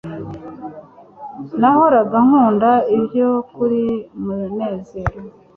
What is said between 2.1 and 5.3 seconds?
nkunda ibyo kuri munezero